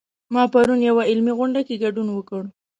[0.33, 2.41] ما پرون یوه علمي غونډه کې ګډون وکړ